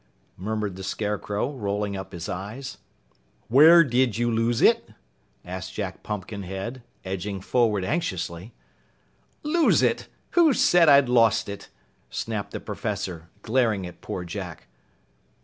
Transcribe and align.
murmured 0.35 0.77
the 0.77 0.83
Scarecrow, 0.83 1.53
rolling 1.53 1.95
up 1.95 2.11
his 2.11 2.27
eyes. 2.27 2.79
"Where 3.49 3.83
did 3.83 4.17
you 4.17 4.31
lose 4.31 4.59
it?" 4.59 4.89
asked 5.45 5.75
Jack 5.75 6.01
Pumpkinhead, 6.01 6.81
edging 7.05 7.39
forward 7.39 7.83
anxiously. 7.85 8.51
"Lose 9.43 9.83
it! 9.83 10.07
Who 10.31 10.53
said 10.53 10.89
I'd 10.89 11.07
lost 11.07 11.47
it?" 11.47 11.69
snapped 12.09 12.49
the 12.49 12.59
Professor, 12.59 13.29
glaring 13.43 13.85
at 13.85 14.01
poor 14.01 14.23
Jack. 14.25 14.65